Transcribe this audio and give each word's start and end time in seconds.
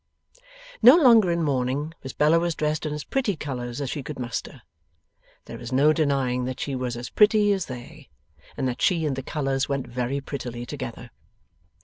No 0.81 0.95
longer 0.95 1.29
in 1.29 1.43
mourning, 1.43 1.93
Miss 2.01 2.11
Bella 2.11 2.39
was 2.39 2.55
dressed 2.55 2.87
in 2.87 2.93
as 2.95 3.03
pretty 3.03 3.35
colours 3.35 3.79
as 3.79 3.91
she 3.91 4.01
could 4.01 4.17
muster. 4.17 4.63
There 5.45 5.59
is 5.59 5.71
no 5.71 5.93
denying 5.93 6.45
that 6.45 6.59
she 6.59 6.73
was 6.73 6.97
as 6.97 7.11
pretty 7.11 7.53
as 7.53 7.67
they, 7.67 8.09
and 8.57 8.67
that 8.67 8.81
she 8.81 9.05
and 9.05 9.15
the 9.15 9.21
colours 9.21 9.69
went 9.69 9.85
very 9.85 10.19
prettily 10.19 10.65
together. 10.65 11.11